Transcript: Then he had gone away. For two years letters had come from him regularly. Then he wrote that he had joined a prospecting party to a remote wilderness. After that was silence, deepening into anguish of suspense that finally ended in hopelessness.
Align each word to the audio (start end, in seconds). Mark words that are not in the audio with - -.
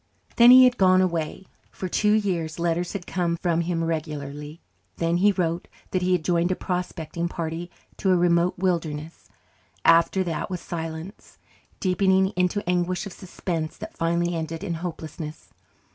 Then 0.37 0.49
he 0.49 0.63
had 0.63 0.79
gone 0.79 0.99
away. 0.99 1.45
For 1.69 1.87
two 1.87 2.13
years 2.13 2.57
letters 2.57 2.93
had 2.93 3.05
come 3.05 3.37
from 3.37 3.61
him 3.61 3.83
regularly. 3.83 4.59
Then 4.97 5.17
he 5.17 5.31
wrote 5.31 5.67
that 5.91 6.01
he 6.01 6.13
had 6.13 6.25
joined 6.25 6.51
a 6.51 6.55
prospecting 6.55 7.27
party 7.27 7.69
to 7.97 8.09
a 8.09 8.17
remote 8.17 8.57
wilderness. 8.57 9.29
After 9.85 10.23
that 10.23 10.49
was 10.49 10.59
silence, 10.59 11.37
deepening 11.79 12.29
into 12.29 12.67
anguish 12.67 13.05
of 13.05 13.13
suspense 13.13 13.77
that 13.77 13.95
finally 13.95 14.33
ended 14.35 14.63
in 14.63 14.73
hopelessness. 14.81 15.49